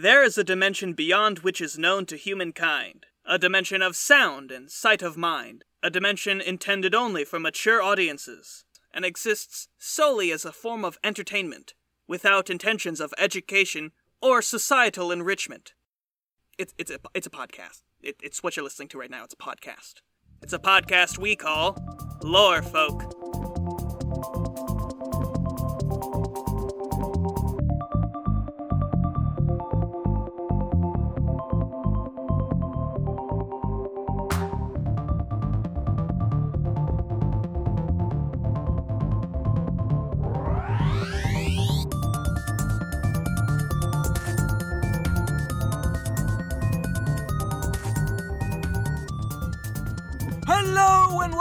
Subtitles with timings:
[0.00, 4.70] There is a dimension beyond which is known to humankind, a dimension of sound and
[4.70, 8.64] sight of mind, a dimension intended only for mature audiences,
[8.94, 11.74] and exists solely as a form of entertainment,
[12.06, 13.90] without intentions of education
[14.22, 15.74] or societal enrichment.
[16.58, 17.82] It's, it's, a, it's a podcast.
[18.00, 19.24] It, it's what you're listening to right now.
[19.24, 19.94] It's a podcast.
[20.42, 21.76] It's a podcast we call
[22.22, 23.02] Lore Folk.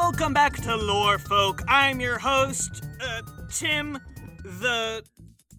[0.10, 1.64] Welcome back to Lore Folk.
[1.68, 3.22] I'm your host, uh,
[3.52, 4.00] Tim,
[4.42, 5.04] the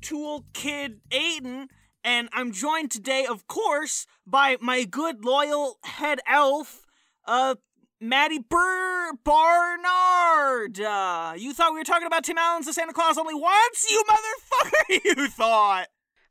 [0.00, 1.66] Tool Kid Aiden,
[2.02, 6.86] and I'm joined today, of course, by my good loyal head elf,
[7.26, 7.56] uh,
[8.00, 10.80] Maddie Burr Barnard.
[10.80, 14.02] Uh, you thought we were talking about Tim Allen's The Santa Clause only once, you
[14.08, 15.00] motherfucker?
[15.04, 15.88] You thought.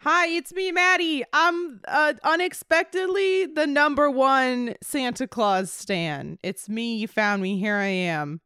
[0.10, 1.26] Hi, it's me, Maddie.
[1.34, 6.40] I'm uh, unexpectedly the number one Santa Claus stan.
[6.42, 6.96] It's me.
[6.96, 7.60] You found me.
[7.60, 8.40] Here I am.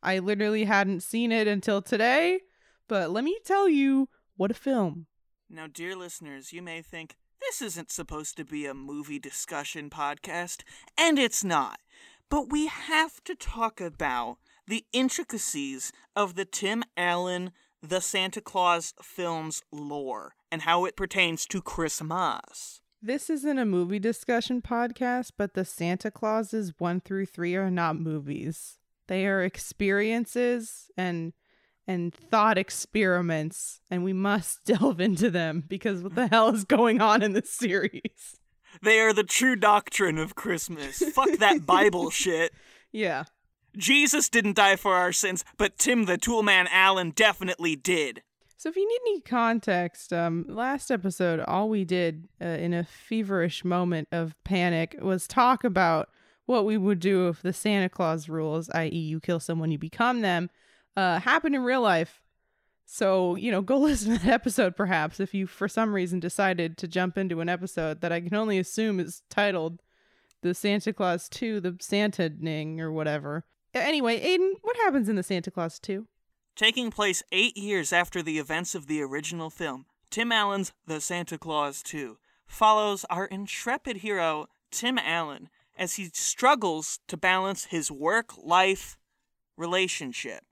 [0.00, 2.38] I literally hadn't seen it until today,
[2.86, 5.08] but let me tell you, what a film.
[5.50, 10.62] Now, dear listeners, you may think this isn't supposed to be a movie discussion podcast,
[10.96, 11.80] and it's not.
[12.30, 14.36] But we have to talk about
[14.68, 17.50] the intricacies of the Tim Allen
[17.82, 22.80] The Santa Clause film's lore and how it pertains to Christmas.
[23.00, 27.98] This isn't a movie discussion podcast, but the Santa Clauses 1 through 3 are not
[27.98, 28.78] movies.
[29.06, 31.32] They are experiences and
[31.86, 37.00] and thought experiments, and we must delve into them because what the hell is going
[37.00, 38.36] on in this series?
[38.82, 40.98] They are the true doctrine of Christmas.
[40.98, 42.52] Fuck that Bible shit.
[42.92, 43.24] Yeah.
[43.76, 48.22] Jesus didn't die for our sins, but Tim the Toolman Allen definitely did.
[48.58, 52.82] So, if you need any context, um, last episode, all we did uh, in a
[52.82, 56.08] feverish moment of panic was talk about
[56.46, 60.22] what we would do if the Santa Clause rules, i.e., you kill someone, you become
[60.22, 60.50] them,
[60.96, 62.20] uh, happen in real life.
[62.84, 66.76] So, you know, go listen to that episode perhaps if you, for some reason, decided
[66.78, 69.82] to jump into an episode that I can only assume is titled
[70.42, 73.44] The Santa Clause 2, The Santa Ning, or whatever.
[73.72, 76.08] Anyway, Aiden, what happens in The Santa Clause 2?
[76.58, 81.38] Taking place eight years after the events of the original film, Tim Allen's The Santa
[81.38, 88.32] Clause 2 follows our intrepid hero, Tim Allen, as he struggles to balance his work
[88.36, 88.98] life
[89.56, 90.42] relationship.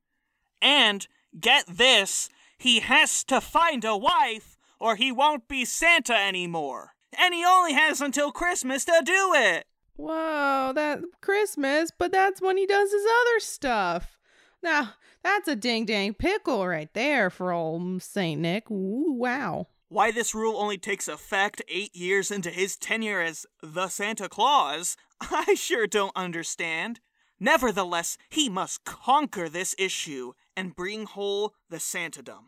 [0.62, 1.08] And
[1.40, 6.92] get this, he has to find a wife or he won't be Santa anymore.
[7.18, 9.66] And he only has until Christmas to do it.
[9.96, 14.16] Whoa, that Christmas, but that's when he does his other stuff.
[14.62, 14.94] Now,
[15.26, 18.40] that's a ding dang pickle right there for old St.
[18.40, 18.70] Nick.
[18.70, 19.66] Ooh, wow.
[19.88, 24.96] Why this rule only takes effect eight years into his tenure as the Santa Claus,
[25.20, 27.00] I sure don't understand.
[27.40, 32.44] Nevertheless, he must conquer this issue and bring whole the Santadom.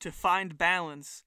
[0.00, 1.22] To find balance,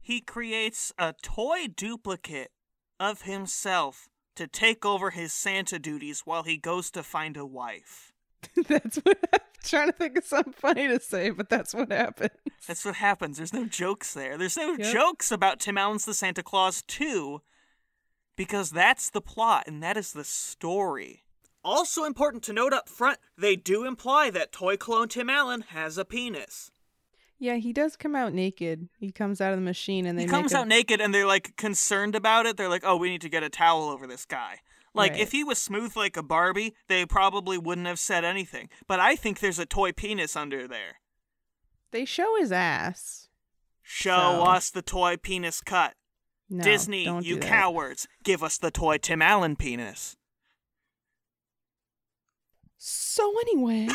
[0.00, 2.50] he creates a toy duplicate
[2.98, 8.11] of himself to take over his Santa duties while he goes to find a wife.
[8.68, 12.30] that's what I'm trying to think of something funny to say, but that's what happens.
[12.66, 13.36] That's what happens.
[13.36, 14.36] There's no jokes there.
[14.38, 14.92] There's no Yep.
[14.92, 17.40] jokes about Tim Allen's The Santa Clause 2
[18.36, 21.22] because that's the plot and that is the story.
[21.64, 25.96] Also important to note up front, they do imply that toy clone Tim Allen has
[25.98, 26.70] a penis.
[27.38, 28.88] Yeah, he does come out naked.
[28.98, 31.26] He comes out of the machine and they he comes a- out naked and they're
[31.26, 32.56] like concerned about it.
[32.56, 34.60] They're like, "Oh, we need to get a towel over this guy."
[34.94, 35.20] Like Right.
[35.20, 38.68] if he was smooth like a Barbie, they probably wouldn't have said anything.
[38.86, 41.00] But I think there's a toy penis under there.
[41.92, 43.28] They show his ass.
[43.82, 45.94] Show So- us the toy penis cut.
[46.50, 50.16] No, Disney, you cowards, give us the toy Tim Allen penis.
[52.76, 53.88] So anyway,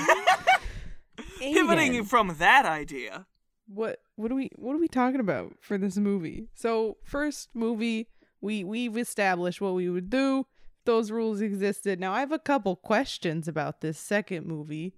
[1.40, 3.28] Pivoting from that idea,
[3.68, 6.48] what what are we what are we talking about for this movie?
[6.56, 8.08] So first movie,
[8.42, 10.48] we we've established what we would do.
[10.88, 12.00] Those rules existed.
[12.00, 14.94] Now I have a couple questions about this second movie,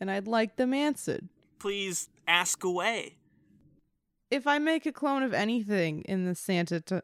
[0.00, 1.28] and I'd like them answered.
[1.58, 3.16] please ask away.
[4.30, 7.00] If I make a clone of anything in the Santa t-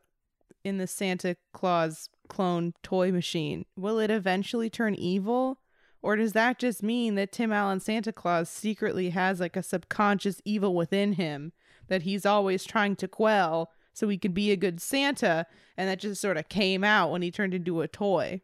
[0.63, 5.59] in the Santa Claus clone toy machine, will it eventually turn evil?
[6.01, 10.41] Or does that just mean that Tim Allen Santa Claus secretly has like a subconscious
[10.45, 11.53] evil within him
[11.89, 15.47] that he's always trying to quell so he could be a good Santa,
[15.77, 18.43] and that just sort of came out when he turned into a toy.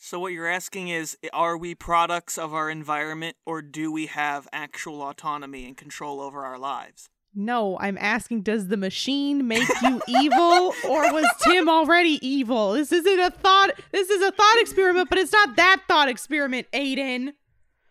[0.00, 4.46] So what you're asking is are we products of our environment or do we have
[4.52, 7.10] actual autonomy and control over our lives?
[7.34, 12.72] No, I'm asking does the machine make you evil or was Tim already evil?
[12.72, 16.68] This isn't a thought this is a thought experiment, but it's not that thought experiment,
[16.72, 17.32] Aiden.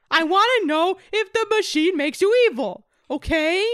[0.09, 2.85] I want to know if the machine makes you evil.
[3.09, 3.65] Okay?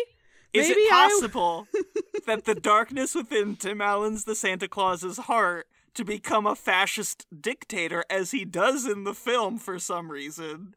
[0.54, 1.68] Is Maybe it I- possible
[2.28, 8.04] that the darkness within Tim Allen's the Santa Claus's heart to become a fascist dictator
[8.10, 10.76] as he does in the film for some reason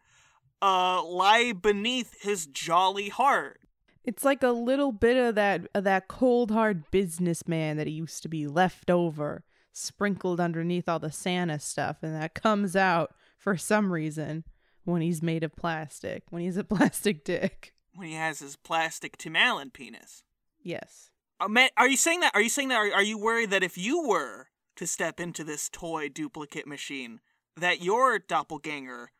[0.62, 3.60] uh lie beneath his jolly heart?
[4.04, 8.22] It's like a little bit of that of that cold hard businessman that he used
[8.22, 13.56] to be left over, sprinkled underneath all the Santa stuff, and that comes out for
[13.56, 14.44] some reason
[14.84, 17.74] when he's made of plastic, when he's a plastic dick.
[17.96, 20.22] When he has his plastic Tim Allen penis.
[20.62, 21.10] Yes.
[21.40, 22.32] Uh, are you saying that?
[22.34, 22.76] Are you saying that?
[22.76, 27.20] Are, are you worried that if you were to step into this toy duplicate machine,
[27.56, 29.10] that your doppelganger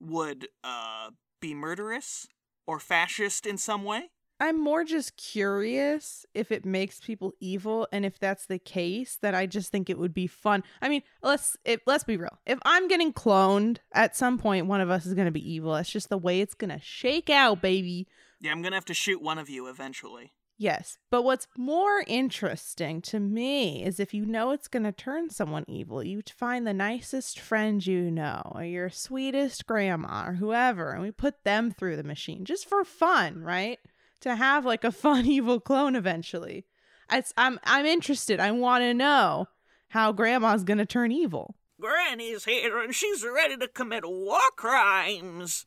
[0.00, 2.26] would uh, be murderous
[2.66, 4.10] or fascist in some way?
[4.42, 9.36] I'm more just curious if it makes people evil, and if that's the case, then
[9.36, 10.64] I just think it would be fun.
[10.82, 12.40] I mean, let's if, let's be real.
[12.44, 15.74] If I'm getting cloned, at some point one of us is gonna be evil.
[15.74, 18.08] That's just the way it's gonna shake out, baby.
[18.40, 20.32] Yeah, I'm gonna have to shoot one of you eventually.
[20.58, 25.28] Yes, but what's more interesting to me is if you know it's going to turn
[25.28, 30.92] someone evil, you find the nicest friend you know, or your sweetest grandma, or whoever,
[30.92, 33.80] and we put them through the machine just for fun, right?
[34.22, 36.66] To have like a fun evil clone eventually.
[37.10, 38.40] It's, I'm I'm interested.
[38.40, 39.46] I want to know
[39.88, 41.56] how grandma's going to turn evil.
[41.80, 45.66] Granny's here and she's ready to commit war crimes.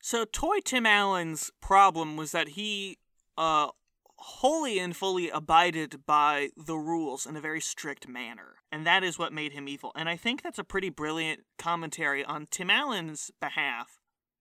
[0.00, 2.98] So Toy Tim Allen's problem was that he
[3.36, 3.68] uh
[4.18, 8.56] wholly and fully abided by the rules in a very strict manner.
[8.72, 9.92] And that is what made him evil.
[9.94, 13.98] And I think that's a pretty brilliant commentary on Tim Allen's behalf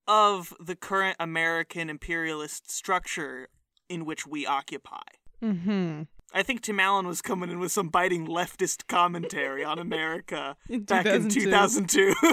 [0.07, 3.49] of the current American imperialist structure
[3.89, 5.03] in which we occupy.
[5.41, 6.03] Mm-hmm.
[6.33, 10.81] I think Tim Allen was coming in with some biting leftist commentary on America In
[10.81, 12.13] back in 2002.
[12.13, 12.31] 2002.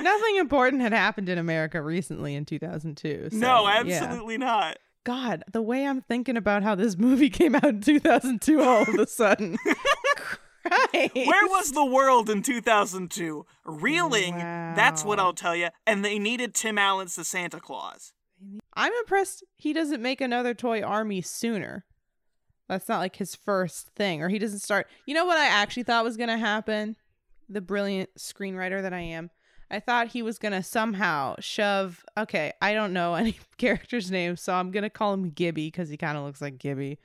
[0.02, 3.28] Nothing important had happened in America recently in 2002.
[3.30, 3.78] so, no, yeah.
[3.78, 4.78] absolutely not.
[5.04, 8.94] God, the way I'm thinking about how this movie came out in 2002 all of
[8.94, 9.56] a sudden.
[10.64, 11.14] Christ.
[11.14, 13.46] Where was the world in 2002?
[13.64, 15.68] Reeling, that's what I'll tell you.
[15.86, 18.12] And they needed Tim Allen's The Santa Clause.
[18.74, 21.84] I'm impressed he doesn't make another toy army sooner.
[22.68, 24.88] That's not like his first thing, or he doesn't start.
[25.06, 26.96] You know what I actually thought was going to happen?
[27.48, 29.30] The brilliant screenwriter that I am.
[29.70, 32.04] I thought he was going to somehow shove.
[32.16, 35.88] Okay, I don't know any character's name, so I'm going to call him Gibby because
[35.88, 36.98] he kind of looks like Gibby.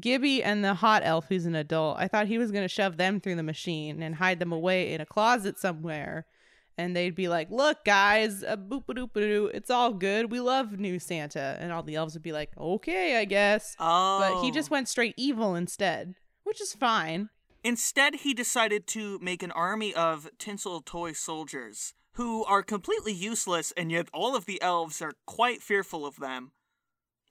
[0.00, 1.98] Gibby and the hot elf who's an adult.
[1.98, 4.92] I thought he was going to shove them through the machine and hide them away
[4.92, 6.26] in a closet somewhere.
[6.76, 10.32] And they'd be like, look, guys, a boop a doop a doo, it's all good.
[10.32, 11.56] We love new Santa.
[11.60, 13.76] And all the elves would be like, okay, I guess.
[13.78, 14.18] Oh.
[14.18, 14.74] But he just oh.
[14.74, 17.28] went straight evil instead, which is fine.
[17.62, 23.72] Instead, he decided to make an army of tinsel toy soldiers who are completely useless,
[23.76, 26.52] and yet all of the elves are quite fearful of them.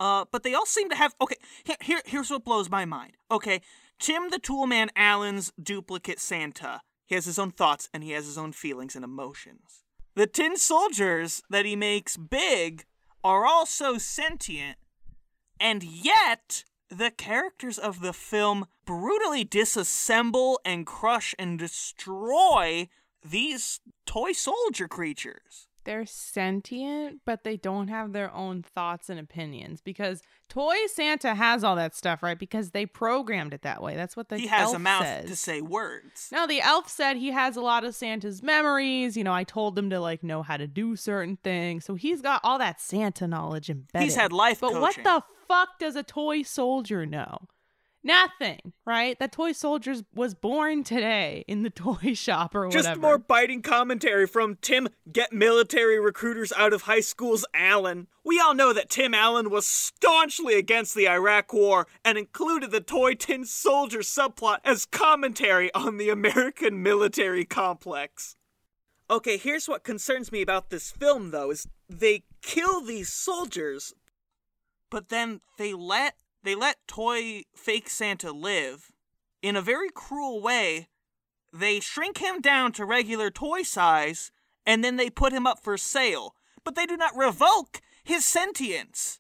[0.04, 1.16] Uh, but they all seem to have.
[1.22, 3.14] Okay, here, here, here's what blows my mind.
[3.32, 3.62] Okay,
[4.00, 6.82] Tim the Toolman Allen's duplicate Santa.
[7.06, 9.86] He has his own thoughts and he has his own feelings and emotions.
[10.16, 12.84] The tin soldiers that he makes big
[13.24, 14.78] are also sentient,
[15.58, 22.90] and yet the characters of the film brutally disassemble and crush and destroy
[23.24, 25.70] these toy soldier creatures.
[25.86, 31.64] They're sentient, but they don't have their own thoughts and opinions because Toy Santa has
[31.64, 32.38] all that stuff, right?
[32.38, 33.96] Because they programmed it that way.
[33.96, 35.30] That's what the he has a mouth says.
[35.30, 36.30] to say words.
[36.32, 39.18] No, the elf said he has a lot of Santa's memories.
[39.18, 41.86] You know, I told him to like know how to do certain things.
[41.86, 44.04] So he's got all that Santa knowledge embedded.
[44.04, 47.40] He's had life But what the fuck does a toy soldier know?
[48.06, 49.18] Nothing, right?
[49.20, 52.84] That toy soldiers was born today in the toy shop or whatever.
[52.84, 58.08] Just more biting commentary from Tim Get Military Recruiters Out of High School's Allen.
[58.26, 62.82] We all know that Tim Allen was staunchly against the Iraq War and included the
[62.82, 68.36] Toy Tin Soldier subplot as commentary on the American military complex.
[69.10, 73.94] Okay, here's what concerns me about this film though is they kill these soldiers,
[74.90, 78.92] but then they let they let toy fake Santa live
[79.42, 80.88] in a very cruel way
[81.54, 84.32] they shrink him down to regular toy size
[84.66, 86.36] and then they put him up for sale.
[86.64, 89.20] But they do not revoke his sentience.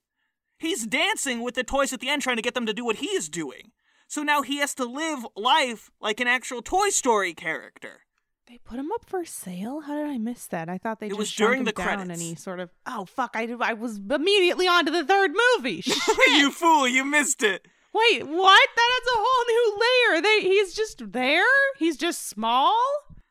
[0.57, 2.97] He's dancing with the toys at the end trying to get them to do what
[2.97, 3.71] he is doing.
[4.07, 8.01] So now he has to live life like an actual Toy Story character.
[8.47, 9.81] They put him up for sale.
[9.81, 10.67] How did I miss that?
[10.69, 12.09] I thought they It just was during him the down credits.
[12.11, 12.69] and he sort of.
[12.85, 13.31] Oh fuck!
[13.35, 15.81] I I was immediately on to the third movie.
[15.81, 15.97] Shit.
[16.31, 17.67] you fool, you missed it.
[17.93, 18.69] Wait, what?
[18.75, 20.21] That adds a whole new layer.
[20.21, 21.43] They he's just there.
[21.77, 22.75] He's just small.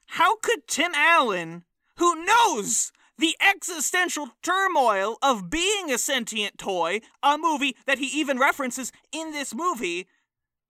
[0.06, 1.64] How could Tim Allen,
[1.98, 8.38] who knows the existential turmoil of being a sentient toy, a movie that he even
[8.38, 10.06] references in this movie,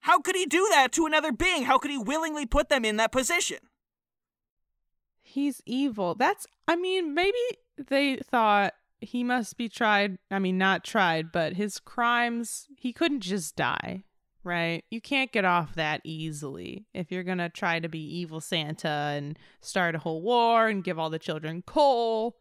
[0.00, 1.64] how could he do that to another being?
[1.64, 3.58] How could he willingly put them in that position?
[5.33, 6.15] He's evil.
[6.15, 6.47] That's.
[6.69, 7.39] I mean, maybe
[7.79, 10.19] they thought he must be tried.
[10.31, 12.67] I mean, not tried, but his crimes.
[12.77, 14.05] He couldn't just die,
[14.45, 14.85] right?
[14.91, 19.39] You can't get off that easily if you're gonna try to be evil Santa and
[19.62, 22.37] start a whole war and give all the children coal.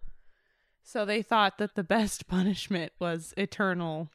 [0.83, 4.09] So they thought that the best punishment was eternal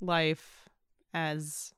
[0.00, 0.68] life
[1.12, 1.74] as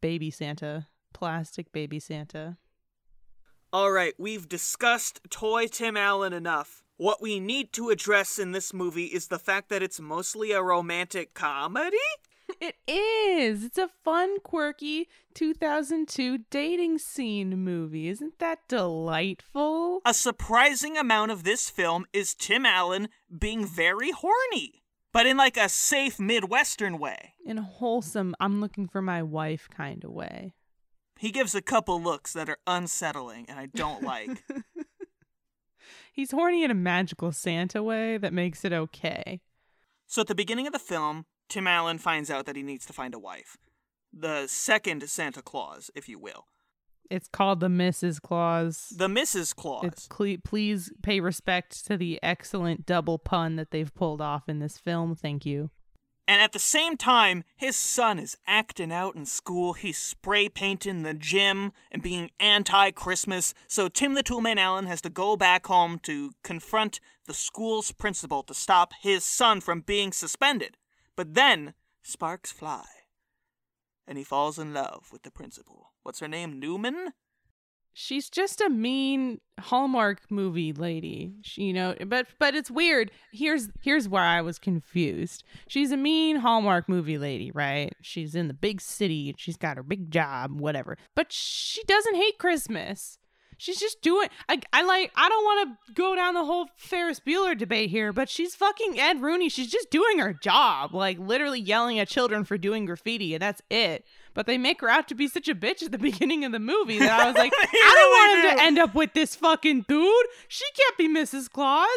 [0.00, 2.58] baby Santa, plastic baby Santa.
[3.72, 6.82] All right, we've discussed Toy Tim Allen enough.
[6.96, 10.62] What we need to address in this movie is the fact that it's mostly a
[10.62, 11.96] romantic comedy?
[12.60, 13.62] It is.
[13.62, 18.08] It's a fun, quirky 2002 dating scene movie.
[18.08, 20.00] Isn't that delightful?
[20.04, 23.08] A surprising amount of this film is Tim Allen
[23.38, 27.34] being very horny, but in like a safe Midwestern way.
[27.46, 30.52] In a wholesome, I'm looking for my wife kind of way.
[31.20, 34.42] He gives a couple looks that are unsettling and I don't like.
[36.14, 39.42] He's horny in a magical Santa way that makes it okay.
[40.06, 42.94] so at the beginning of the film, Tim Allen finds out that he needs to
[42.94, 43.58] find a wife.
[44.10, 46.46] The second Santa Clause, if you will.
[47.10, 48.22] It's called the Mrs.
[48.22, 48.90] Clause.
[48.96, 49.54] The Mrs.
[49.54, 49.84] Clause.
[49.84, 54.58] It's cle- please pay respect to the excellent double pun that they've pulled off in
[54.58, 55.14] this film.
[55.14, 55.70] Thank you.
[56.30, 59.72] And at the same time, his son is acting out in school.
[59.72, 63.52] He's spray painting the gym and being anti Christmas.
[63.66, 68.44] So Tim the Toolman Allen has to go back home to confront the school's principal
[68.44, 70.76] to stop his son from being suspended.
[71.16, 72.86] But then sparks fly.
[74.06, 75.94] And he falls in love with the principal.
[76.04, 76.60] What's her name?
[76.60, 77.08] Newman?
[78.02, 81.34] She's just a mean Hallmark movie lady.
[81.42, 83.10] She, you know, but but it's weird.
[83.30, 85.44] Here's here's where I was confused.
[85.68, 87.92] She's a mean Hallmark movie lady, right?
[88.00, 90.96] She's in the big city she's got her big job, whatever.
[91.14, 93.18] But she doesn't hate Christmas.
[93.60, 97.20] She's just doing I I like I don't want to go down the whole Ferris
[97.20, 99.50] Bueller debate here, but she's fucking Ed Rooney.
[99.50, 103.60] She's just doing her job, like literally yelling at children for doing graffiti and that's
[103.68, 104.06] it.
[104.32, 106.58] But they make her out to be such a bitch at the beginning of the
[106.58, 109.34] movie that I was like, I don't want really him to end up with this
[109.34, 110.26] fucking dude.
[110.48, 111.50] She can't be Mrs.
[111.50, 111.88] Claus.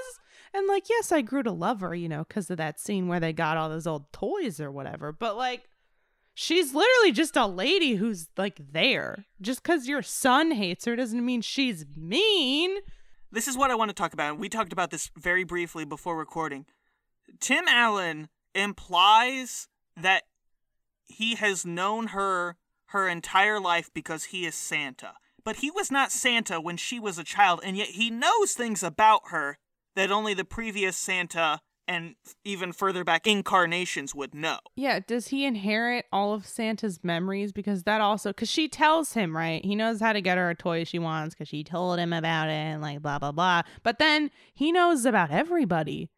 [0.53, 3.19] And like, yes, I grew to love her, you know, because of that scene where
[3.19, 5.11] they got all those old toys or whatever.
[5.11, 5.69] But like,
[6.33, 9.25] she's literally just a lady who's like there.
[9.41, 12.77] Just because your son hates her doesn't mean she's mean.
[13.31, 14.37] This is what I want to talk about.
[14.37, 16.65] We talked about this very briefly before recording.
[17.39, 20.23] Tim Allen implies that
[21.05, 25.13] he has known her her entire life because he is Santa.
[25.43, 28.83] But he was not Santa when she was a child, and yet he knows things
[28.83, 29.57] about her
[29.95, 34.59] that only the previous Santa and even further back incarnations would know.
[34.75, 37.51] Yeah, does he inherit all of Santa's memories?
[37.51, 39.63] Because that also, because she tells him, right?
[39.63, 42.49] He knows how to get her a toy she wants because she told him about
[42.49, 43.63] it and like blah, blah, blah.
[43.83, 46.09] But then he knows about everybody.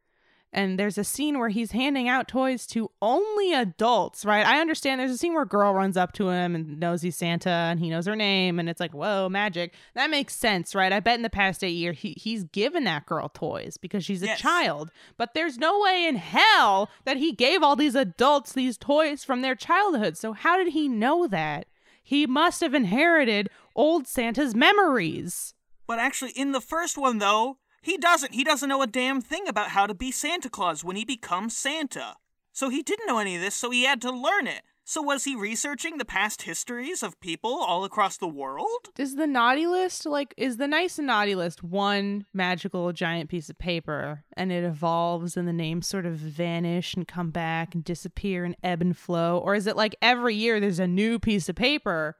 [0.55, 4.45] And there's a scene where he's handing out toys to only adults, right?
[4.45, 7.17] I understand there's a scene where a girl runs up to him and knows he's
[7.17, 9.73] Santa and he knows her name and it's like, whoa, magic.
[9.95, 10.93] That makes sense, right?
[10.93, 14.23] I bet in the past eight years he, he's given that girl toys because she's
[14.23, 14.39] a Yes.
[14.39, 14.91] child.
[15.17, 19.41] But there's no way in hell that he gave all these adults these toys from
[19.41, 20.15] their childhood.
[20.17, 21.65] So how did he know that?
[22.01, 25.53] He must have inherited old Santa's memories.
[25.85, 28.33] But actually, in the first one, though, he doesn't.
[28.33, 31.55] He doesn't know a damn thing about how to be Santa Claus when he becomes
[31.55, 32.15] Santa.
[32.51, 34.63] So he didn't know any of this, so he had to learn it.
[34.83, 38.89] So was he researching the past histories of people all across the world?
[38.97, 43.51] Is the naughty list like is the nice and naughty list one magical giant piece
[43.51, 47.83] of paper and it evolves and the names sort of vanish and come back and
[47.83, 49.37] disappear and ebb and flow?
[49.37, 52.17] Or is it like every year there's a new piece of paper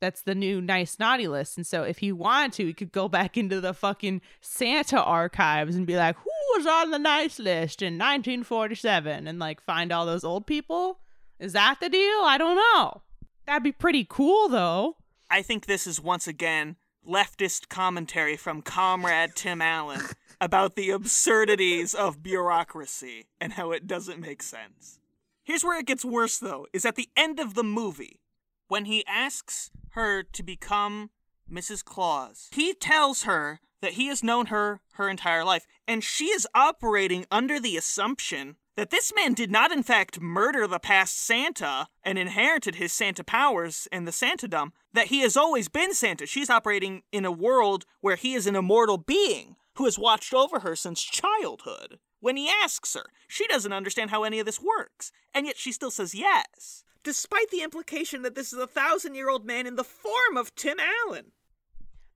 [0.00, 1.56] that's the new nice naughty list?
[1.56, 5.76] And so if you wanted to, you could go back into the fucking Santa archives
[5.76, 10.06] and be like, who was on the nice list in 1947 and like find all
[10.06, 11.00] those old people?
[11.38, 12.20] Is that the deal?
[12.22, 13.02] I don't know.
[13.46, 14.96] That'd be pretty cool though.
[15.30, 16.76] I think this is once again
[17.06, 20.02] leftist commentary from Comrade Tim Allen
[20.40, 25.00] about the absurdities of bureaucracy and how it doesn't make sense.
[25.42, 28.20] Here's where it gets worse, though, is at the end of the movie.
[28.68, 31.10] When he asks her to become
[31.50, 31.84] Mrs.
[31.84, 36.46] Claus, he tells her that he has known her her entire life, and she is
[36.54, 41.88] operating under the assumption that this man did not, in fact, murder the past Santa
[42.04, 46.26] and inherited his Santa powers and the Santadom, that he has always been Santa.
[46.26, 50.60] She's operating in a world where he is an immortal being who has watched over
[50.60, 51.98] her since childhood.
[52.20, 55.72] When he asks her, she doesn't understand how any of this works, and yet she
[55.72, 59.76] still says yes, despite the implication that this is a thousand year old man in
[59.76, 61.32] the form of Tim Allen.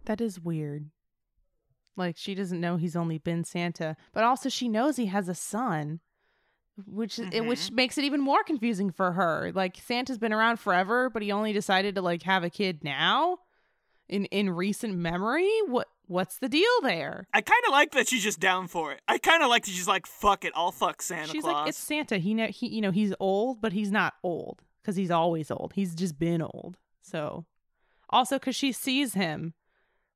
[0.04, 0.90] That is weird.
[1.96, 5.34] Like she doesn't know he's only been Santa, but also she knows he has a
[5.34, 6.00] son,
[6.86, 7.46] which is Mhm.
[7.48, 9.52] which makes it even more confusing for her.
[9.54, 13.38] Like Santa's been around forever, but he only decided to like have a kid now
[14.08, 15.50] in in recent memory.
[15.66, 17.26] What what's the deal there?
[17.32, 19.00] I kind of like that she's just down for it.
[19.06, 21.54] I kind of like that she's like, fuck it, I'll fuck Santa She's Claus.
[21.54, 22.16] like it's Santa.
[22.18, 25.72] He know he you know he's old, but he's not old because he's always old.
[25.74, 26.76] He's just been old.
[27.02, 27.46] So
[28.10, 29.54] also because she sees him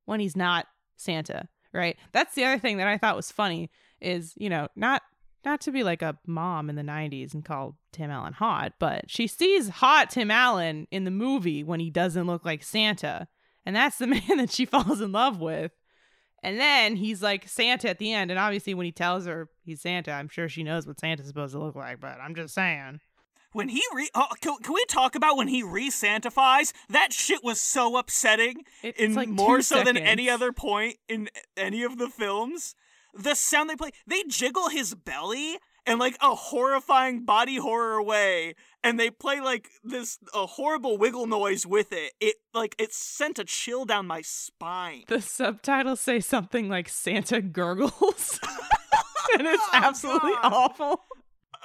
[0.05, 1.97] when he's not Santa, right?
[2.11, 5.01] That's the other thing that I thought was funny is you know not
[5.47, 9.09] not to be like a mom in the 90s and call Tim Allen hot, but
[9.09, 13.27] she sees hot Tim Allen in the movie when he doesn't look like Santa.
[13.65, 15.71] And that's the man that she falls in love with.
[16.43, 18.29] And then he's like Santa at the end.
[18.29, 21.53] And obviously, when he tells her he's Santa, I'm sure she knows what Santa's supposed
[21.53, 22.99] to look like, but I'm just saying.
[23.57, 26.71] When he re, oh, can, can we talk about when he re-Santifies?
[26.89, 28.63] That shit was so upsetting.
[28.83, 32.75] It's in like more so than any other point in any of the films.
[33.13, 38.53] The sound they play, they jiggle his belly in like a horrifying body horror way,
[38.83, 42.13] and they play like this a horrible wiggle noise with it.
[42.19, 45.05] It like it sent a chill down my spine.
[45.07, 48.39] The subtitles say something like Santa gurgles.
[49.39, 50.53] and it's Oh, absolutely God.
[50.53, 51.01] awful.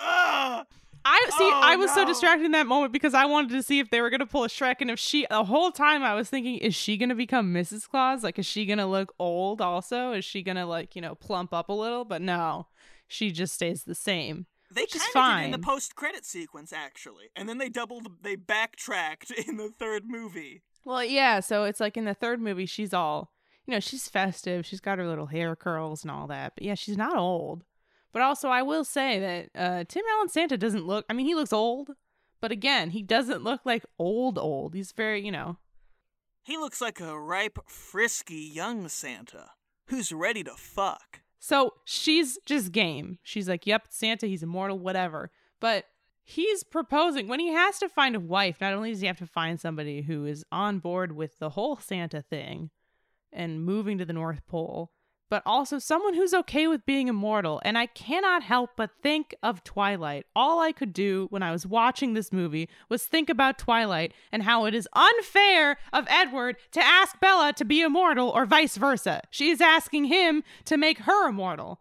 [0.01, 0.67] Ugh.
[1.05, 1.45] I see.
[1.45, 4.01] Oh, I was so distracted in that moment because I wanted to see if they
[4.01, 6.75] were gonna pull a Shrek, and if she, the whole time I was thinking, is
[6.75, 7.89] she gonna become Mrs.
[7.89, 8.23] Claus?
[8.23, 9.61] Like, is she gonna look old?
[9.61, 12.05] Also, is she gonna like you know plump up a little?
[12.05, 12.67] But no,
[13.07, 14.47] she just stays the same.
[14.75, 19.31] They kind of did in the post-credit sequence actually, and then they doubled, they backtracked
[19.47, 20.62] in the third movie.
[20.85, 21.41] Well, yeah.
[21.41, 23.33] So it's like in the third movie, she's all
[23.67, 24.67] you know, she's festive.
[24.67, 26.55] She's got her little hair curls and all that.
[26.57, 27.65] But yeah, she's not old.
[28.12, 31.07] But also, I will say that uh, Tim Allen Santa doesn't look.
[31.09, 31.90] I mean, he looks old,
[32.40, 34.75] but again, he doesn't look like old old.
[34.75, 35.57] He's very, you know,
[36.42, 39.51] He looks like a ripe, frisky young Santa
[39.87, 41.20] who's ready to fuck.
[41.38, 43.18] So she's just game.
[43.22, 45.31] She's like, yep, Santa, he's immortal, whatever.
[45.61, 45.87] But
[46.22, 49.27] he's proposing when he has to find a wife, not only does he have to
[49.27, 52.70] find somebody who is on board with the whole Santa thing
[53.33, 54.92] and moving to the North Pole,
[55.33, 57.59] but also someone who's okay with being immortal.
[57.64, 60.27] And I cannot help but think of Twilight.
[60.37, 64.42] All I could do when I was watching this movie was think about Twilight and
[64.42, 69.23] how it is unfair of Edward to ask Bella to be immortal or vice versa.
[69.31, 71.81] She's asking him to make her immortal.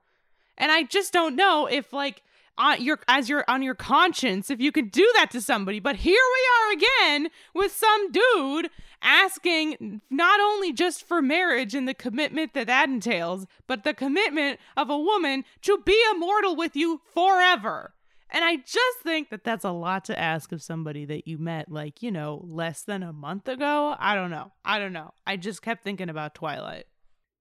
[0.57, 2.23] And I just don't know if like
[2.57, 5.81] on your as you're on your conscience if you could do that to somebody.
[5.81, 8.69] But here we are again with some dude
[9.01, 14.59] asking not only just for marriage and the commitment that that entails, but the commitment
[14.77, 17.93] of a woman to be immortal with you forever.
[18.33, 21.69] And I just think that that's a lot to ask of somebody that you met
[21.69, 23.95] like, you know, less than a month ago.
[23.99, 24.53] I don't know.
[24.63, 25.11] I don't know.
[25.27, 26.85] I just kept thinking about Twilight.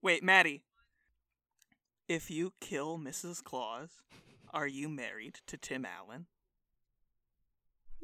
[0.03, 0.63] Wait, Maddie.
[2.09, 3.45] If you kill Mrs.
[3.45, 4.03] Claus,
[4.53, 6.27] are you married to Tim Allen?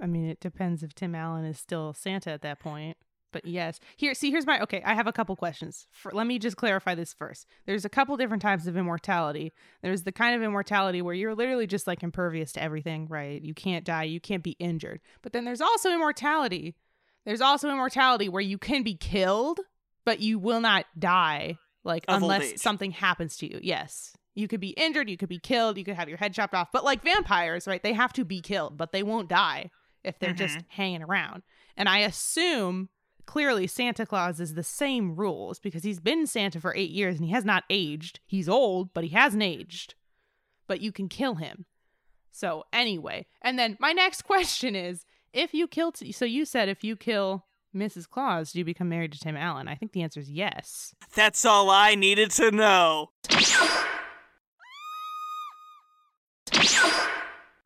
[0.00, 2.96] I mean, it depends if Tim Allen is still Santa at that point.
[3.32, 4.82] But yes, here, see, here's my okay.
[4.84, 5.86] I have a couple questions.
[5.92, 7.46] For, let me just clarify this first.
[7.66, 9.52] There's a couple different types of immortality.
[9.82, 13.42] There's the kind of immortality where you're literally just like impervious to everything, right?
[13.42, 15.00] You can't die, you can't be injured.
[15.22, 16.76] But then there's also immortality.
[17.24, 19.58] There's also immortality where you can be killed,
[20.04, 23.58] but you will not die, like Of unless something happens to you.
[23.62, 24.16] Yes.
[24.34, 26.68] You could be injured, you could be killed, you could have your head chopped off.
[26.72, 27.82] But like vampires, right?
[27.82, 29.70] They have to be killed, but they won't die
[30.04, 30.66] if they're just mm-hmm.
[30.68, 31.42] hanging around.
[31.76, 32.88] And I assume
[33.26, 37.24] clearly Santa Claus is the same rules because he's been Santa for eight years and
[37.24, 38.20] he has not aged.
[38.24, 39.94] He's old, but he hasn't aged.
[40.66, 41.66] But you can kill him.
[42.32, 46.68] So anyway, and then my next question is if you kill, t- so you said
[46.68, 48.08] if you kill Mrs.
[48.08, 49.68] Claus, do you become married to Tim Allen?
[49.68, 50.94] I think the answer is yes.
[51.14, 53.10] That's all I needed to know.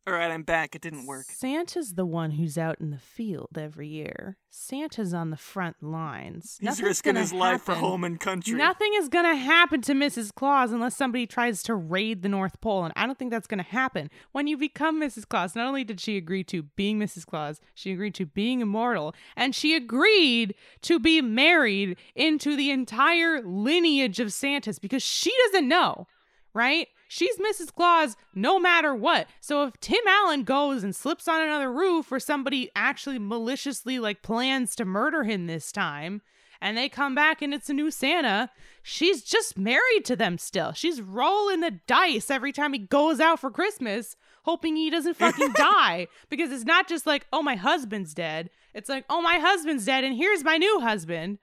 [0.07, 0.75] All right, I'm back.
[0.75, 1.27] It didn't work.
[1.29, 4.39] Santa's the one who's out in the field every year.
[4.49, 6.57] Santa's on the front lines.
[6.59, 8.55] He's Nothing's risking his life for home and country.
[8.55, 10.35] Nothing is going to happen to Mrs.
[10.35, 13.63] Claus unless somebody tries to raid the North Pole, and I don't think that's going
[13.63, 14.11] to happen.
[14.33, 15.29] When you become Mrs.
[15.29, 17.27] Claus, not only did she agree to being Mrs.
[17.27, 23.43] Claus, she agreed to being immortal, and she agreed to be married into the entire
[23.43, 26.07] lineage of Santas because she doesn't know,
[26.55, 26.89] right?
[27.13, 27.75] She's Mrs.
[27.75, 29.27] Claus no matter what.
[29.41, 34.23] So if Tim Allen goes and slips on another roof or somebody actually maliciously like
[34.23, 36.23] plans to murder him this time,
[36.61, 38.49] and they come back and it's a new Santa,
[38.85, 40.71] she's just married to them still.
[40.71, 45.53] She's rolling the dice every time he goes out for Christmas, hoping he doesn't fucking
[45.55, 46.07] die.
[46.29, 48.51] Because it's not just like, oh, my husband's dead.
[48.73, 51.39] It's like, oh, my husband's dead, and here's my new husband.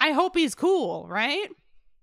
[0.00, 1.46] I hope he's cool, right?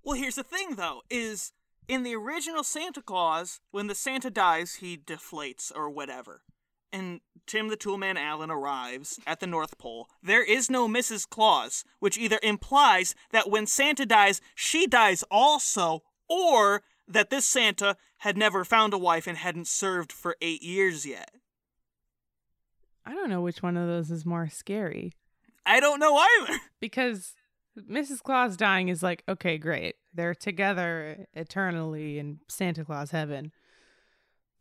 [0.02, 1.52] Well, here's the thing, though, is
[1.92, 6.42] in the original Santa Clause, when the Santa dies, he deflates or whatever.
[6.94, 10.08] And Tim the Toolman Allen arrives at the North Pole.
[10.24, 11.30] There is no Mrs.
[11.30, 17.98] Claus, which either implies that when Santa dies, she dies also, or that this Santa
[18.20, 21.32] had never found a wife and hadn't served for eight years yet.
[23.06, 25.12] I don't know which one of those is more scary.
[25.66, 26.58] I don't know either.
[26.80, 27.34] because
[27.78, 28.22] Mrs.
[28.22, 29.96] Claus dying is like, okay, great.
[30.14, 33.52] They're together eternally in Santa Claus heaven.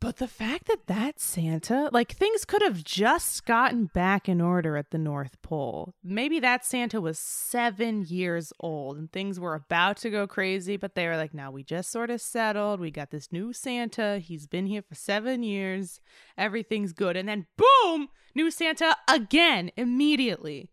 [0.01, 4.75] But the fact that that Santa, like things could have just gotten back in order
[4.75, 5.93] at the North Pole.
[6.03, 10.95] Maybe that Santa was seven years old and things were about to go crazy, but
[10.95, 12.79] they were like, now we just sort of settled.
[12.79, 14.17] We got this new Santa.
[14.17, 16.01] He's been here for seven years.
[16.35, 17.15] Everything's good.
[17.15, 20.71] And then boom, new Santa again immediately.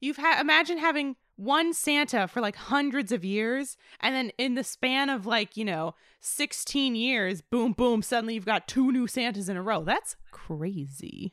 [0.00, 4.64] You've had imagine having one Santa for like hundreds of years, and then in the
[4.64, 9.48] span of like, you know, 16 years, boom, boom, suddenly you've got two new Santas
[9.48, 9.82] in a row.
[9.82, 11.32] That's crazy.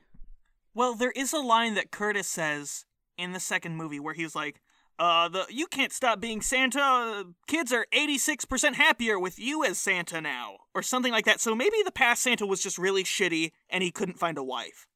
[0.74, 2.86] Well, there is a line that Curtis says
[3.18, 4.62] in the second movie where he's like,
[5.00, 7.26] uh, the you can't stop being Santa.
[7.46, 11.40] Kids are 86% happier with you as Santa now, or something like that.
[11.40, 14.88] So maybe the past Santa was just really shitty and he couldn't find a wife.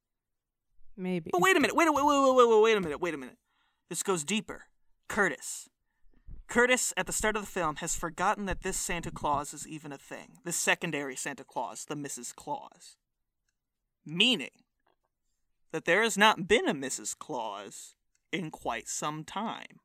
[0.98, 1.30] Maybe.
[1.32, 3.18] But wait a minute, wait, a wait, wait, wait, wait, wait a minute, wait a
[3.18, 3.38] minute.
[3.90, 4.66] This goes deeper.
[5.12, 5.68] Curtis.
[6.48, 9.92] Curtis, at the start of the film, has forgotten that this Santa Clause is even
[9.92, 10.38] a thing.
[10.46, 12.34] This secondary Santa Clause, the Mrs.
[12.34, 12.96] Clause.
[14.06, 14.64] Meaning
[15.74, 17.14] that there has not been a Mrs.
[17.20, 17.96] Claus
[18.32, 19.82] in quite some time.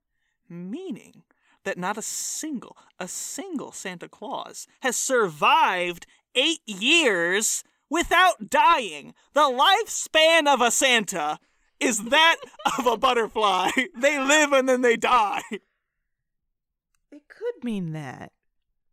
[0.48, 1.24] Meaning
[1.64, 9.12] that not a single, a single Santa Claus has survived eight years without dying.
[9.32, 11.40] The lifespan of a Santa
[11.80, 12.36] is that
[12.78, 13.70] of a butterfly.
[13.98, 15.42] They live and then they die.
[17.10, 18.32] It could mean that.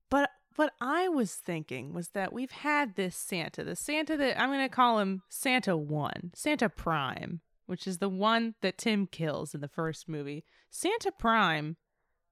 [0.10, 4.50] But what I was thinking was that we've had this Santa, the Santa that I'm
[4.50, 9.54] going to call him Santa 1, Santa Prime, which is the one that Tim kills
[9.54, 10.44] in the first movie.
[10.70, 11.78] Santa Prime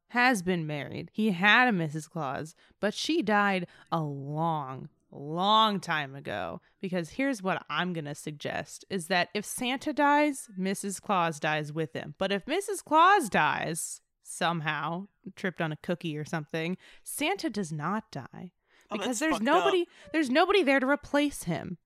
[0.10, 1.10] has been married.
[1.14, 2.10] He had a Mrs.
[2.10, 6.62] Claus, but she died a long, long time ago.
[6.82, 11.02] Because here's what I'm going to suggest is that if Santa dies, Mrs.
[11.02, 12.16] Claus dies with him.
[12.18, 12.84] But if Mrs.
[12.84, 18.52] Claus dies somehow, tripped on a cookie or something, Santa does not die.
[18.90, 19.88] Oh, Because there's nobody up.
[20.12, 21.78] there's nobody there to replace him.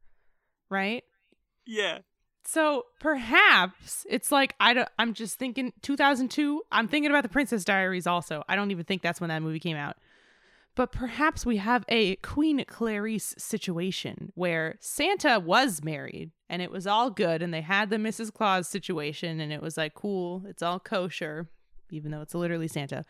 [0.70, 1.04] Right?
[1.66, 2.00] Yeah.
[2.48, 4.90] So perhaps it's like I don't.
[5.00, 6.62] I'm just thinking 2002.
[6.72, 8.44] I'm thinking about the Princess Diaries also.
[8.48, 9.98] I don't even think that's when that movie came out.
[10.76, 16.86] But perhaps we have a Queen Clarice situation where Santa was married and it was
[16.86, 18.32] all good, and they had the Mrs.
[18.32, 20.44] Claus situation, and it was like cool.
[20.48, 21.50] It's all kosher,
[21.90, 23.04] even though it's literally Santa.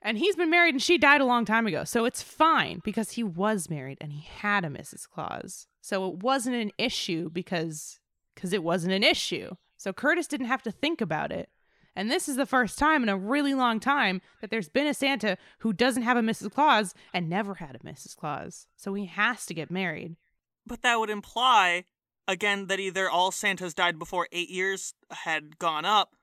[0.00, 1.82] And he's been married and she died a long time ago.
[1.82, 5.08] So it's fine because he was married and he had a Mrs.
[5.08, 5.66] Claus.
[5.80, 7.98] So it wasn't an issue because
[8.34, 9.50] because it wasn't an issue.
[9.76, 11.48] So Curtis didn't have to think about it.
[11.98, 14.94] And this is the first time in a really long time that there's been a
[14.94, 16.52] Santa who doesn't have a Mrs.
[16.52, 18.16] Claus and never had a Mrs.
[18.16, 18.68] Claus.
[18.76, 20.14] So he has to get married.
[20.64, 21.86] But that would imply,
[22.28, 26.14] again, that either all Santas died before eight years had gone up,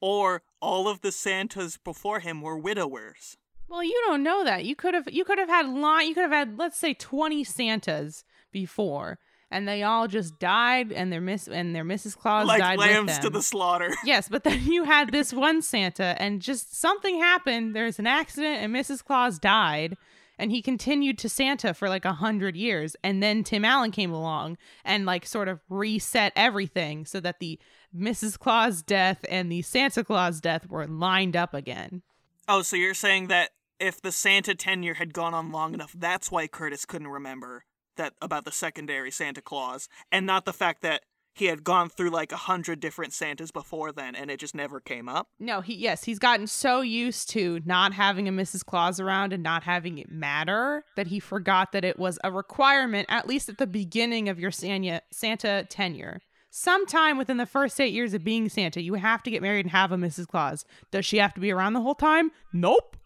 [0.00, 3.36] or all of the Santas before him were widowers.
[3.68, 4.64] Well, you don't know that.
[4.64, 7.44] You could have you could have had line you could have had let's say 20
[7.44, 9.20] Santas before
[9.52, 12.16] and they all just died and their miss and their Mrs.
[12.16, 13.90] Claus like died with lambs to the slaughter.
[14.04, 17.76] Yes, but then you had this one Santa, and just something happened.
[17.76, 19.04] There's an accident, and Mrs.
[19.04, 19.96] Claus died,
[20.38, 22.96] and he continued to Santa for like a hundred years.
[23.04, 27.60] And then Tim Allen came along and like sort of reset everything so that the
[27.96, 28.38] Mrs.
[28.38, 32.02] Claus death and the Santa Claus death were lined up again.
[32.48, 36.30] Oh, so you're saying that if the Santa tenure had gone on long enough, that's
[36.30, 37.64] why Curtis couldn't remember
[37.96, 41.02] that about the secondary Santa Clause, and not the fact that
[41.34, 44.80] he had gone through like a hundred different Santas before then, and it just never
[44.80, 45.28] came up.
[45.38, 48.64] No, he yes, he's gotten so used to not having a Mrs.
[48.64, 53.06] Claus around and not having it matter that he forgot that it was a requirement,
[53.08, 56.20] at least at the beginning of your Santa Santa tenure.
[56.54, 59.70] Sometime within the first eight years of being Santa, you have to get married and
[59.70, 60.26] have a Mrs.
[60.26, 60.66] Claus.
[60.90, 62.30] Does she have to be around the whole time?
[62.52, 62.98] Nope.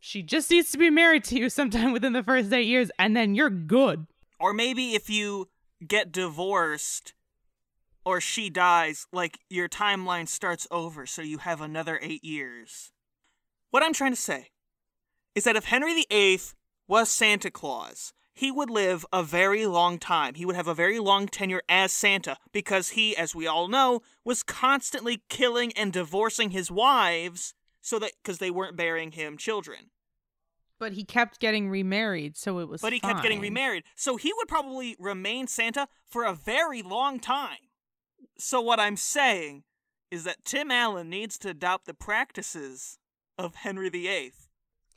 [0.00, 3.16] She just needs to be married to you sometime within the first eight years, and
[3.16, 4.06] then you're good.
[4.40, 5.48] Or maybe if you
[5.86, 7.14] get divorced
[8.04, 12.92] or she dies, like your timeline starts over, so you have another eight years.
[13.70, 14.48] What I'm trying to say
[15.34, 16.40] is that if Henry VIII
[16.86, 20.34] was Santa Claus, he would live a very long time.
[20.34, 24.00] He would have a very long tenure as Santa because he, as we all know,
[24.24, 29.90] was constantly killing and divorcing his wives so that because they weren't bearing him children.
[30.78, 32.80] But he kept getting remarried, so it was.
[32.80, 33.82] But he kept getting remarried.
[33.96, 37.58] So he would probably remain Santa for a very long time.
[38.38, 39.64] So what I'm saying
[40.10, 42.98] is that Tim Allen needs to adopt the practices
[43.36, 44.32] of Henry VIII.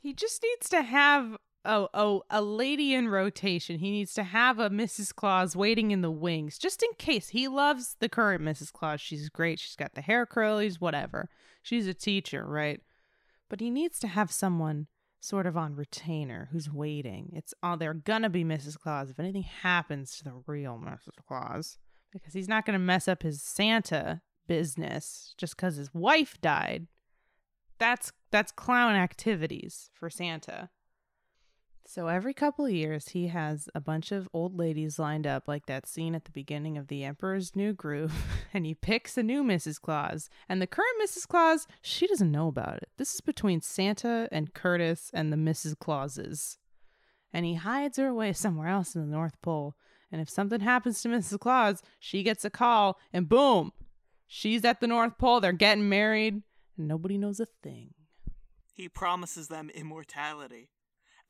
[0.00, 3.78] He just needs to have a, a, a lady in rotation.
[3.78, 5.14] He needs to have a Mrs.
[5.14, 7.28] Claus waiting in the wings, just in case.
[7.28, 8.72] He loves the current Mrs.
[8.72, 9.00] Claus.
[9.00, 9.58] She's great.
[9.60, 11.28] She's got the hair curlies, whatever.
[11.62, 12.80] She's a teacher, right?
[13.48, 14.88] But he needs to have someone
[15.20, 17.30] sort of on retainer who's waiting.
[17.34, 18.78] It's all they're gonna be Mrs.
[18.78, 21.24] Claus if anything happens to the real Mrs.
[21.26, 21.78] Claus.
[22.12, 26.88] Because he's not gonna mess up his Santa business just because his wife died.
[27.78, 30.70] That's that's clown activities for Santa.
[31.84, 35.66] So every couple of years, he has a bunch of old ladies lined up, like
[35.66, 38.14] that scene at the beginning of The Emperor's New Groove,
[38.54, 39.80] and he picks a new Mrs.
[39.80, 40.30] Claus.
[40.48, 41.26] And the current Mrs.
[41.26, 42.88] Claus, she doesn't know about it.
[42.96, 45.78] This is between Santa and Curtis and the Mrs.
[45.78, 46.58] Clauses.
[47.32, 49.74] And he hides her away somewhere else in the North Pole.
[50.10, 51.40] And if something happens to Mrs.
[51.40, 53.72] Claus, she gets a call, and boom,
[54.26, 55.40] she's at the North Pole.
[55.40, 56.42] They're getting married,
[56.76, 57.94] and nobody knows a thing.
[58.74, 60.68] He promises them immortality,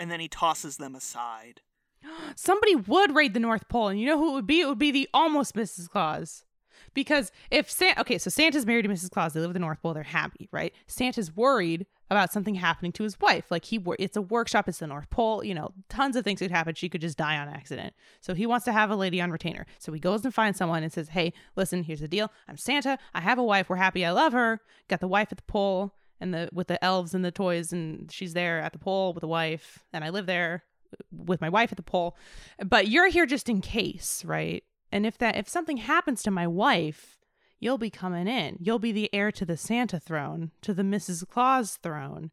[0.02, 1.60] and then he tosses them aside.
[2.34, 4.60] somebody would raid the North Pole, and you know who it would be?
[4.60, 5.88] It would be the almost Mrs.
[5.88, 6.44] Claus.
[6.92, 9.10] Because if Santa, okay, so Santa's married to Mrs.
[9.10, 10.74] Claus, they live at the North Pole, they're happy, right?
[10.88, 13.50] Santa's worried about something happening to his wife.
[13.50, 16.40] Like he, wor- it's a workshop, it's the North Pole, you know, tons of things
[16.40, 16.74] could happen.
[16.74, 17.94] She could just die on accident.
[18.20, 19.64] So he wants to have a lady on retainer.
[19.78, 22.32] So he goes and finds someone and says, "Hey, listen, here's the deal.
[22.48, 22.98] I'm Santa.
[23.14, 23.70] I have a wife.
[23.70, 24.04] We're happy.
[24.04, 24.60] I love her.
[24.88, 28.10] Got the wife at the pole." And the with the elves and the toys, and
[28.10, 30.62] she's there at the pole with the wife, and I live there
[31.10, 32.16] with my wife at the pole.
[32.64, 34.62] But you're here just in case, right?
[34.92, 37.18] And if that if something happens to my wife,
[37.58, 38.56] you'll be coming in.
[38.60, 41.26] You'll be the heir to the Santa throne, to the Mrs.
[41.26, 42.30] Claus throne,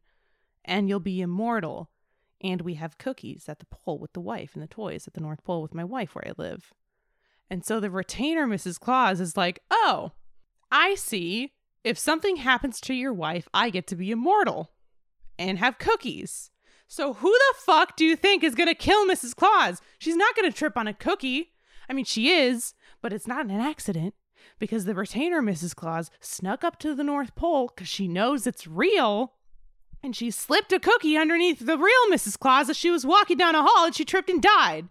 [0.64, 1.90] and you'll be immortal.
[2.40, 5.20] And we have cookies at the pole with the wife and the toys at the
[5.20, 6.72] North Pole with my wife where I live.
[7.50, 8.78] And so the retainer Mrs.
[8.78, 10.12] Claus is like, "Oh,
[10.70, 11.52] I see.
[11.82, 14.72] If something happens to your wife, I get to be immortal
[15.38, 16.50] and have cookies."
[16.86, 19.36] So who the fuck do you think is going to kill Mrs.
[19.36, 19.80] Claus?
[19.98, 21.52] She's not going to trip on a cookie.
[21.88, 24.14] I mean, she is, but it's not an accident
[24.58, 25.74] because the retainer Mrs.
[25.74, 29.34] Claus snuck up to the North Pole because she knows it's real.
[30.02, 32.38] And she slipped a cookie underneath the real Mrs.
[32.38, 34.88] Claus as she was walking down a hall and she tripped and died.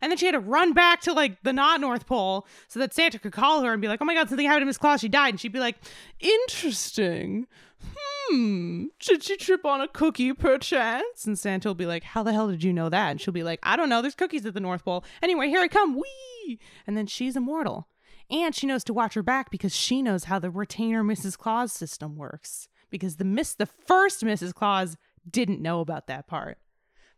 [0.00, 2.94] And then she had to run back to like the not North Pole so that
[2.94, 5.00] Santa could call her and be like, oh my God, something happened to Miss Claus.
[5.00, 5.30] She died.
[5.30, 5.76] And she'd be like,
[6.18, 7.46] interesting.
[7.82, 8.86] Hmm.
[9.00, 11.26] Did she trip on a cookie perchance?
[11.26, 13.10] And Santa will be like, how the hell did you know that?
[13.10, 14.02] And she'll be like, I don't know.
[14.02, 15.04] There's cookies at the North Pole.
[15.22, 15.96] Anyway, here I come.
[15.96, 16.58] Whee!
[16.86, 17.88] And then she's immortal.
[18.30, 21.36] And she knows to watch her back because she knows how the retainer Mrs.
[21.36, 22.68] Claus system works.
[22.88, 24.54] Because the miss the first Mrs.
[24.54, 24.96] Claus
[25.28, 26.58] didn't know about that part.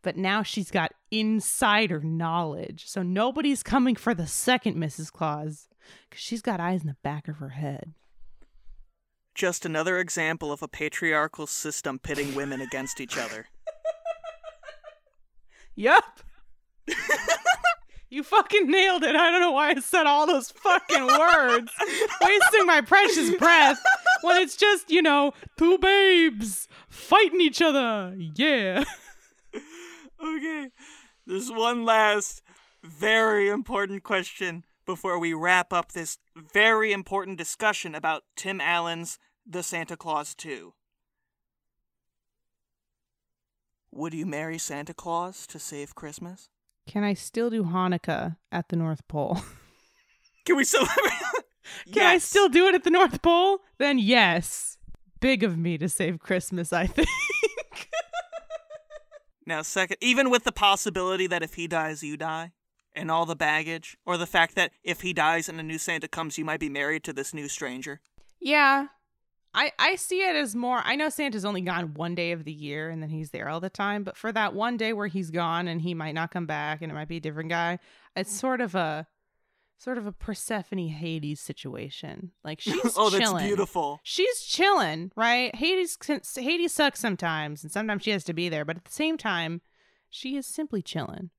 [0.03, 2.85] But now she's got insider knowledge.
[2.87, 5.13] So nobody's coming for the second Mrs.
[5.13, 5.69] Claus
[6.09, 7.95] because she's got eyes in the back of her head.
[9.35, 13.47] Just another example of a patriarchal system pitting women against each other.
[15.75, 16.21] Yup.
[18.11, 19.17] you fucking nailed it.
[19.17, 21.73] I don't know why I said all those fucking words.
[22.21, 23.83] Wasting my precious breath
[24.21, 28.15] when it's just, you know, two babes fighting each other.
[28.35, 28.85] Yeah.
[30.23, 30.71] Okay.
[31.27, 32.43] There's one last
[32.83, 39.63] very important question before we wrap up this very important discussion about Tim Allen's The
[39.63, 40.75] Santa Clause 2.
[43.93, 46.49] Would you marry Santa Claus to save Christmas?
[46.87, 49.41] Can I still do Hanukkah at the North Pole?
[50.45, 50.87] Can we still
[51.93, 53.59] Can I still do it at the North Pole?
[53.79, 54.79] Then yes.
[55.21, 57.09] Big of me to save Christmas, I think.
[59.47, 62.53] Now second even with the possibility that if he dies you die?
[62.95, 66.09] and all the baggage, or the fact that if he dies and a new Santa
[66.09, 68.01] comes, you might be married to this new stranger.
[68.41, 68.89] Yeah.
[69.55, 72.53] I, I see it as more I know Santa's only gone one day of the
[72.53, 75.31] year and then he's there all the time, but for that one day where he's
[75.31, 77.79] gone and he might not come back and it might be a different guy,
[78.17, 79.07] it's sort of a
[79.83, 82.31] sort of a Persephone Hades situation.
[82.45, 83.47] Like she's oh, that's chilling.
[83.47, 84.01] beautiful.
[84.03, 85.55] She's chilling, right?
[85.55, 85.99] Hades
[86.37, 89.61] Hades sucks sometimes and sometimes she has to be there, but at the same time,
[90.09, 91.31] she is simply chilling.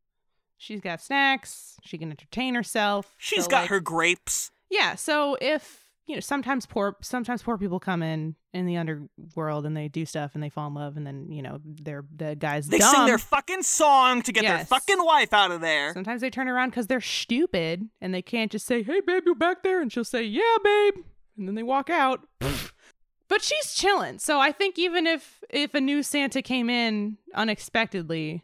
[0.58, 3.16] She's got snacks, she can entertain herself.
[3.18, 4.52] She's so, got like- her grapes.
[4.70, 9.66] yeah, so if you know, sometimes poor sometimes poor people come in in the underworld
[9.66, 12.36] and they do stuff and they fall in love and then you know they're the
[12.36, 12.94] guys They dumb.
[12.94, 15.94] sing their fucking song to get their fucking wife out of there.
[15.94, 19.36] Sometimes they turn around because they're stupid and they can't just say, "Hey, babe, you're
[19.36, 20.96] back there?" and she'll say, "Yeah, babe,"
[21.38, 22.20] and then they walk out.
[23.30, 28.44] but she's chilling, so I think even if if a new Santa came in unexpectedly,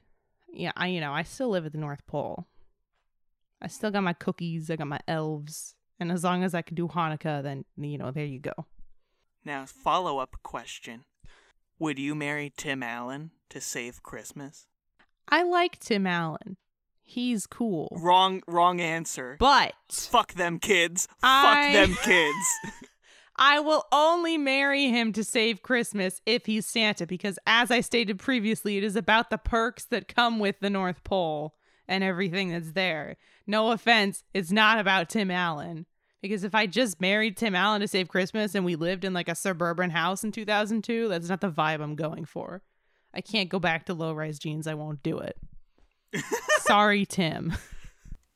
[0.54, 2.48] yeah, I you know I still live at the North Pole.
[3.62, 4.72] I still got my cookies.
[4.72, 8.12] I got my elves, and as long as I can do Hanukkah, then you know
[8.12, 8.54] there you go.
[9.46, 11.06] Now, follow up question
[11.80, 14.68] Would you marry Tim Allen to save Christmas?
[15.30, 16.58] I like Tim Allen.
[17.04, 19.36] He's cool, Wrong, wrong answer.
[19.40, 21.08] but Fuck them kids.
[21.24, 22.48] I- Fuck them kids.
[23.42, 28.20] I will only marry him to save Christmas if he's Santa because, as I stated
[28.20, 31.56] previously, it is about the perks that come with the North Pole
[31.88, 33.16] and everything that's there.
[33.48, 35.86] No offense, it's not about Tim Allen.
[36.22, 39.30] Because if I just married Tim Allen to save Christmas and we lived in like
[39.30, 42.62] a suburban house in 2002, that's not the vibe I'm going for.
[43.14, 44.68] I can't go back to low rise jeans.
[44.68, 45.38] I won't do it.
[46.62, 47.54] Sorry, Tim.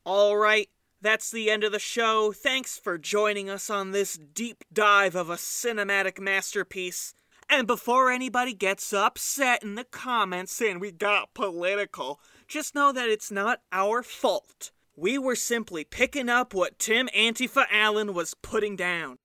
[0.05, 0.69] All right,
[1.01, 2.31] that's the end of the show.
[2.31, 7.13] Thanks for joining us on this deep dive of a cinematic masterpiece.
[7.49, 13.09] And before anybody gets upset in the comments saying we got political, just know that
[13.09, 14.71] it's not our fault.
[14.95, 19.17] We were simply picking up what Tim Antifa Allen was putting down.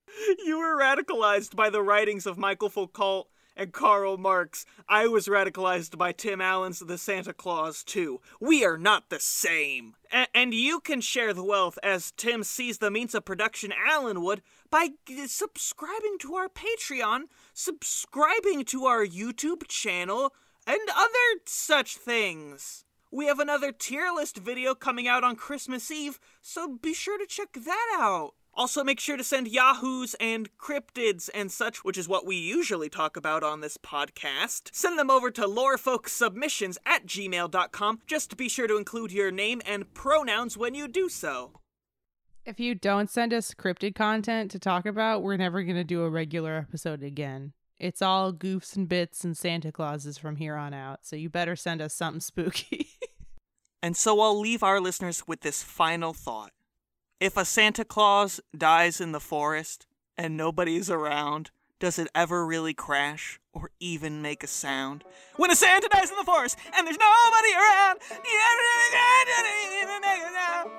[0.43, 4.65] You were radicalized by the writings of Michael Foucault and Karl Marx.
[4.87, 8.19] I was radicalized by Tim Allen's The Santa Clause, too.
[8.39, 9.93] We are not the same.
[10.11, 14.21] A- and you can share the wealth as Tim sees the means of production Allen
[14.23, 20.33] would by g- subscribing to our Patreon, subscribing to our YouTube channel,
[20.65, 22.85] and other such things.
[23.11, 27.25] We have another tier list video coming out on Christmas Eve, so be sure to
[27.25, 28.35] check that out.
[28.53, 32.89] Also, make sure to send Yahoos and cryptids and such, which is what we usually
[32.89, 34.69] talk about on this podcast.
[34.73, 37.99] Send them over to lorefolksubmissions at gmail.com.
[38.05, 41.61] Just be sure to include your name and pronouns when you do so.
[42.45, 46.03] If you don't send us cryptid content to talk about, we're never going to do
[46.03, 47.53] a regular episode again.
[47.79, 50.99] It's all goofs and bits and Santa Clauses from here on out.
[51.03, 52.89] So you better send us something spooky.
[53.81, 56.51] And so I'll leave our listeners with this final thought.
[57.19, 59.85] If a Santa Claus dies in the forest
[60.17, 65.05] and nobody's around, does it ever really crash or even make a sound?
[65.37, 67.99] When a Santa dies in the forest and there's nobody around,
[69.81, 70.69] even make a sound.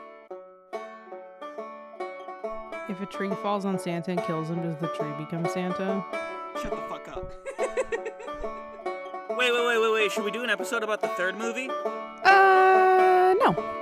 [2.91, 6.05] if a tree falls on Santa and kills him, does the tree become Santa?
[6.61, 7.33] Shut the fuck up.
[9.39, 10.13] wait, wait, wait, wait, wait.
[10.13, 11.71] Should we do an episode about the third movie?
[13.57, 13.80] No.